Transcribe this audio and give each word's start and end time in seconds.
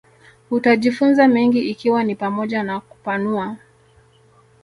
utajifunza 0.51 1.27
mengi 1.27 1.59
ikiwa 1.69 2.03
ni 2.03 2.15
pamoja 2.15 2.63
na 2.63 2.79
kupanua 2.79 3.57